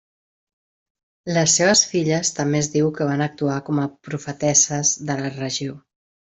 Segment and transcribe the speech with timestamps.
[1.37, 5.81] Les seves filles també es diu que van actuar com a profetesses de la regió.